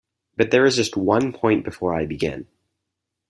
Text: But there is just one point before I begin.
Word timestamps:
But 0.35 0.49
there 0.49 0.65
is 0.65 0.77
just 0.77 0.97
one 0.97 1.31
point 1.31 1.63
before 1.63 1.93
I 1.93 2.07
begin. 2.07 2.47